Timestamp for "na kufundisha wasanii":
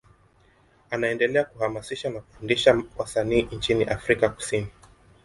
2.09-3.41